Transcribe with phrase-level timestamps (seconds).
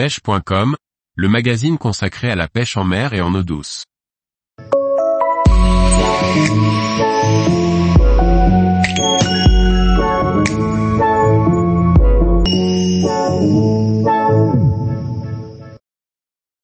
[0.00, 0.76] pêche.com,
[1.14, 3.84] le magazine consacré à la pêche en mer et en eau douce.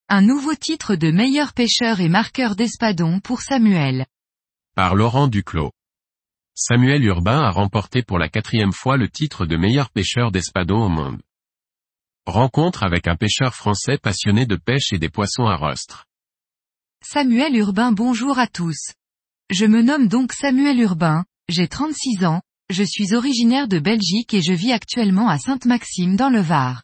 [0.09, 4.07] Un nouveau titre de meilleur pêcheur et marqueur d'espadon pour Samuel.
[4.75, 5.73] Par Laurent Duclos.
[6.55, 10.89] Samuel Urbain a remporté pour la quatrième fois le titre de meilleur pêcheur d'espadon au
[10.89, 11.21] monde.
[12.27, 16.07] Rencontre avec un pêcheur français passionné de pêche et des poissons à rostre.
[17.01, 18.91] Samuel Urbain bonjour à tous.
[19.49, 24.43] Je me nomme donc Samuel Urbain, j'ai 36 ans, je suis originaire de Belgique et
[24.43, 26.83] je vis actuellement à Sainte-Maxime dans le Var.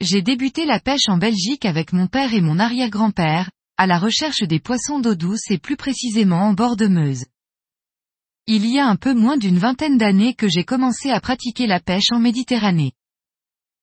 [0.00, 4.42] J'ai débuté la pêche en Belgique avec mon père et mon arrière-grand-père, à la recherche
[4.42, 7.26] des poissons d'eau douce et plus précisément en bord de Meuse.
[8.48, 11.78] Il y a un peu moins d'une vingtaine d'années que j'ai commencé à pratiquer la
[11.78, 12.94] pêche en Méditerranée.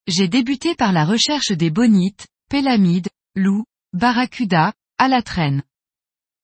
[0.07, 5.63] J'ai débuté par la recherche des bonites, pélamides, loups, barracudas, à la traîne.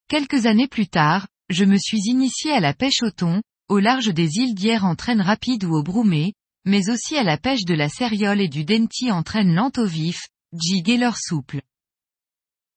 [0.08, 4.12] Quelques années plus tard, je me suis initié à la pêche au thon, au large
[4.12, 7.74] des îles d'Hyères en traîne rapide ou au broumé, mais aussi à la pêche de
[7.74, 11.62] la céréole et du denti en traîne lente au vif, jig et leur souple.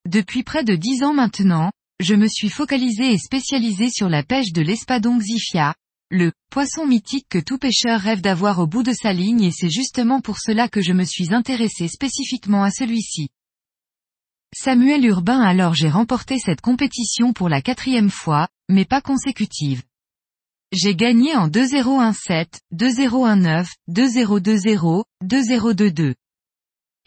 [0.07, 4.51] Depuis près de dix ans maintenant, je me suis focalisé et spécialisé sur la pêche
[4.51, 5.73] de l'espadon xifia,
[6.11, 9.69] le poisson mythique que tout pêcheur rêve d'avoir au bout de sa ligne et c'est
[9.69, 13.29] justement pour cela que je me suis intéressé spécifiquement à celui-ci.
[14.55, 19.81] Samuel Urbain alors j'ai remporté cette compétition pour la quatrième fois, mais pas consécutive.
[20.71, 26.15] J'ai gagné en 2017, 2019, 2020, 2022.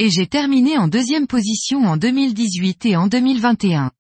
[0.01, 3.91] Et j'ai terminé en deuxième position en 2018 et en 2021.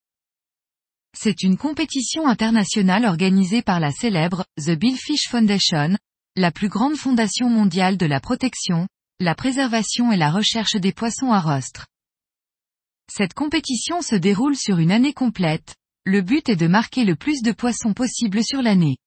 [1.16, 5.96] C'est une compétition internationale organisée par la célèbre The Billfish Foundation,
[6.36, 8.86] la plus grande fondation mondiale de la protection,
[9.20, 11.86] la préservation et la recherche des poissons à rostre.
[13.10, 17.42] Cette compétition se déroule sur une année complète, le but est de marquer le plus
[17.42, 18.98] de poissons possible sur l'année.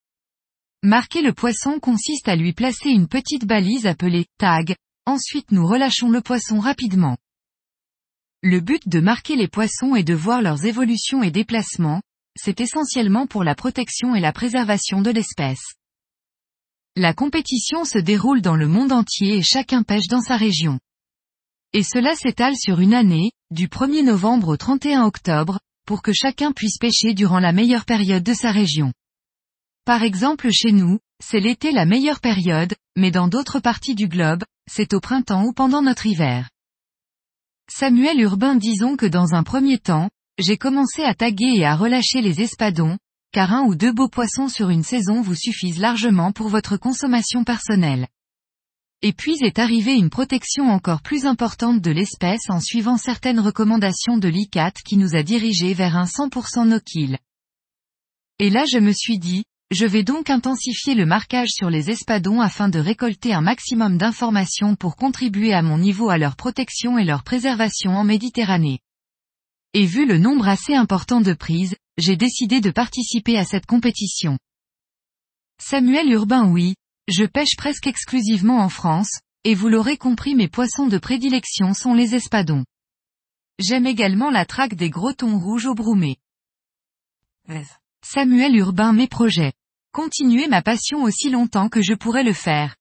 [0.84, 6.10] Marquer le poisson consiste à lui placer une petite balise appelée tag, ensuite nous relâchons
[6.10, 7.18] le poisson rapidement.
[8.44, 12.02] Le but de marquer les poissons est de voir leurs évolutions et déplacements,
[12.36, 15.76] c'est essentiellement pour la protection et la préservation de l'espèce.
[16.96, 20.80] La compétition se déroule dans le monde entier et chacun pêche dans sa région.
[21.74, 26.52] Et cela s'étale sur une année, du 1er novembre au 31 octobre, pour que chacun
[26.52, 28.92] puisse pêcher durant la meilleure période de sa région.
[29.86, 34.44] Par exemple chez nous, c'est l'été la meilleure période, mais dans d'autres parties du globe,
[34.68, 36.50] c'est au printemps ou pendant notre hiver.
[37.74, 42.22] Samuel Urbain disons que dans un premier temps, j'ai commencé à taguer et à relâcher
[42.22, 42.98] les espadons,
[43.32, 47.46] car un ou deux beaux poissons sur une saison vous suffisent largement pour votre consommation
[47.46, 48.10] personnelle.
[49.02, 54.18] Et puis est arrivée une protection encore plus importante de l'espèce en suivant certaines recommandations
[54.18, 57.20] de l'ICAT qui nous a dirigés vers un 100% no-kill.
[58.38, 62.42] Et là je me suis dit, je vais donc intensifier le marquage sur les espadons
[62.42, 67.06] afin de récolter un maximum d'informations pour contribuer à mon niveau à leur protection et
[67.06, 68.80] leur préservation en Méditerranée.
[69.74, 74.38] Et vu le nombre assez important de prises, j'ai décidé de participer à cette compétition.
[75.58, 76.76] Samuel Urbain oui,
[77.08, 81.94] je pêche presque exclusivement en France, et vous l'aurez compris mes poissons de prédilection sont
[81.94, 82.66] les espadons.
[83.58, 86.18] J'aime également la traque des gros thons rouges au broumé.
[88.04, 89.54] Samuel Urbain mes projets
[89.92, 92.76] continuer ma passion aussi longtemps que je pourrais le faire.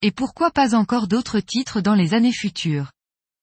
[0.00, 2.92] Et pourquoi pas encore d'autres titres dans les années futures.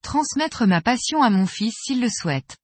[0.01, 2.55] Transmettre ma passion à mon fils s'il le souhaite.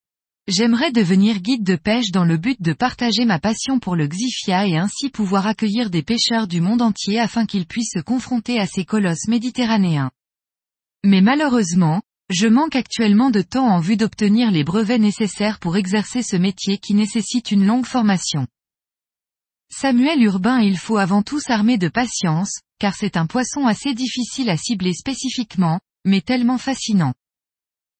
[0.47, 4.67] J'aimerais devenir guide de pêche dans le but de partager ma passion pour le Xifia
[4.67, 8.66] et ainsi pouvoir accueillir des pêcheurs du monde entier afin qu'ils puissent se confronter à
[8.67, 10.11] ces colosses méditerranéens.
[11.03, 16.23] Mais malheureusement, je manque actuellement de temps en vue d'obtenir les brevets nécessaires pour exercer
[16.23, 18.47] ce métier qui nécessite une longue formation.
[19.78, 24.50] Samuel Urbain il faut avant tout s'armer de patience, car c'est un poisson assez difficile
[24.50, 27.13] à cibler spécifiquement, mais tellement fascinant.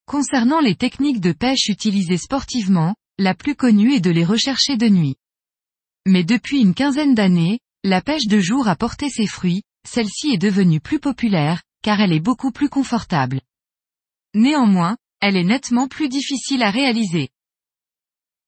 [0.06, 4.88] Concernant les techniques de pêche utilisées sportivement, la plus connue est de les rechercher de
[4.88, 5.18] nuit.
[6.06, 10.38] Mais depuis une quinzaine d'années, la pêche de jour a porté ses fruits, celle-ci est
[10.38, 13.42] devenue plus populaire, car elle est beaucoup plus confortable.
[14.34, 17.32] Néanmoins, elle est nettement plus difficile à réaliser.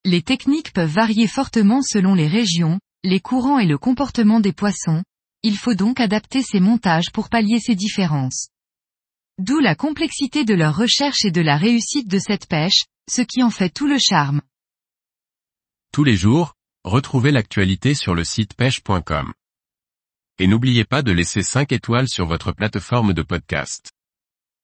[0.06, 5.02] Les techniques peuvent varier fortement selon les régions, les courants et le comportement des poissons,
[5.42, 8.50] il faut donc adapter ces montages pour pallier ces différences.
[9.38, 13.44] D'où la complexité de leur recherche et de la réussite de cette pêche, ce qui
[13.44, 14.42] en fait tout le charme.
[15.94, 19.34] Tous les jours, retrouvez l'actualité sur le site pêche.com.
[20.40, 23.94] Et n'oubliez pas de laisser 5 étoiles sur votre plateforme de podcast.